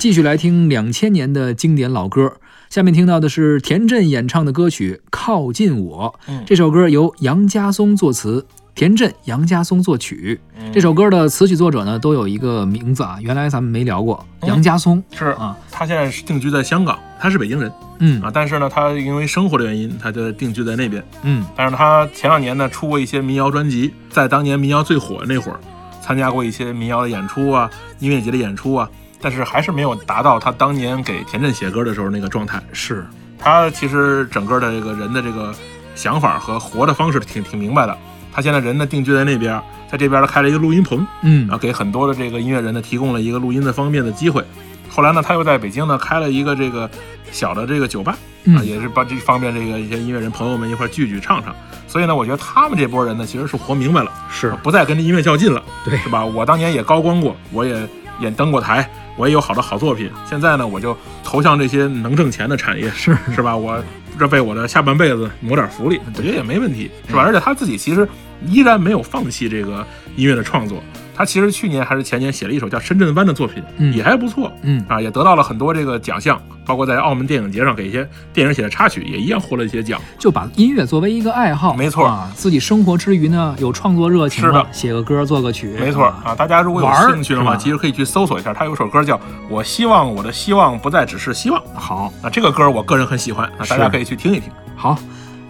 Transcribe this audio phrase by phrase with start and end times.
[0.00, 2.32] 继续来听两千年的经典老歌。
[2.70, 6.14] 下面听到的是田震演唱的歌曲《靠近我》。
[6.26, 10.40] 嗯这首歌由杨家松作词，田震、杨家松作曲。
[10.58, 15.54] 嗯这首歌的词曲作者呢都有一个名字啊，原来咱们没聊过，嗯杨家松是啊。
[15.70, 21.04] 他现在是定居在香港，他是北京人嗯啊，但是呢，他因为生活的原因，他就定居在那边。
[21.24, 25.60] 嗯但是他前两年呢出过一些民谣专辑，在当年民谣最火的那会儿，
[26.00, 28.88] 参加过一些民谣的演出啊、音乐节的演出啊，
[29.20, 32.62] 但是还是没有达到他当年给田震写歌的时候那个状态。
[32.72, 33.06] 是
[33.38, 35.54] 他其实整个的这个人的这个
[35.94, 37.96] 想法和活的方式挺挺明白的。
[38.32, 39.60] 他现在人呢定居在那边，
[39.90, 44.44] 在这边呢开了一个录音棚，嗯啊，给很多的这个音乐人呢提供了一个录音的方便的机会。
[44.88, 46.88] 后来呢，他又在北京呢开了一个这个
[47.32, 51.54] 小的这个酒吧，啊，嗯也是把这方便这个一些音乐人朋友们一块聚聚唱唱。
[51.88, 56.24] 所以呢，我觉得他们这波人呢，其实是活明白了，是不再跟这音乐较劲了，对是吧？
[56.24, 57.88] 我当年也高光过，我也
[58.20, 60.10] 演登过台，我也有好的好作品。
[60.28, 63.56] 现在呢，我就投向这些能挣钱的产业，是是吧？
[63.56, 63.82] 我
[64.18, 67.22] 这为我的下半辈子谋点福利，我觉得也没问题，是吧？
[67.22, 68.06] 而且他自己其实
[68.46, 70.82] 依然没有放弃这个音乐的创作。
[71.20, 80.00] 他其实去年还是前年写了一首叫《深圳湾》的作品，嗯也还不错嗯啊，也得到了很多这个奖项，包括在澳门电影节上给一些电影写的插曲，也一样获了一些奖。
[80.18, 89.14] 就把音乐作为一个爱好，没错啊，自己生活之余呢有创作热情是的写个歌做个曲，没错啊，大家如果有兴趣的话，其实可以去搜索一下，他有首歌叫
[89.50, 92.10] 《我希望我的希望不再只是希望》好。
[92.22, 94.50] 啊，这个歌我个人很喜欢啊，大家可以去听一听。
[94.74, 94.96] 好，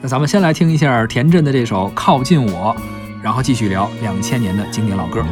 [0.02, 2.74] 那咱们先来听一下田震的这首《靠近我》，
[3.22, 5.24] 然后继续聊两千年的经典老歌。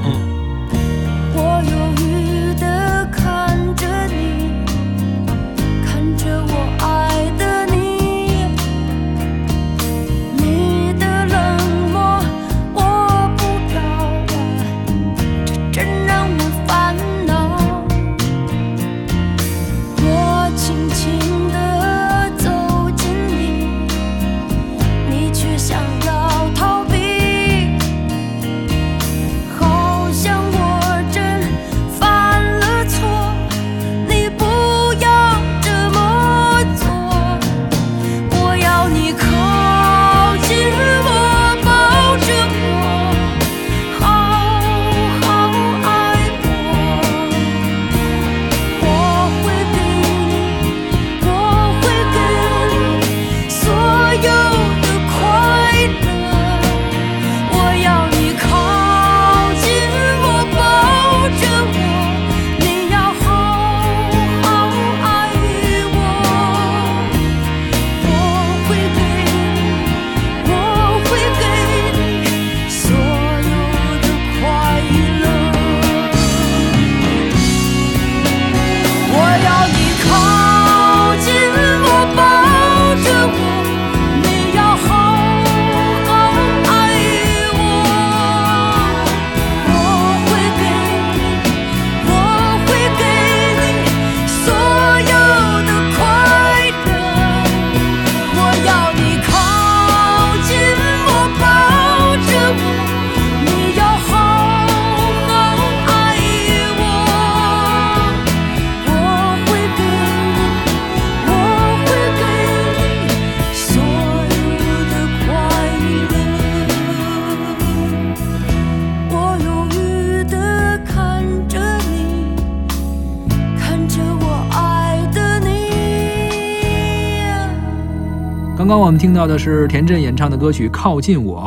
[128.59, 131.41] 刚刚我们听到的是田震演唱的歌曲《靠近我》。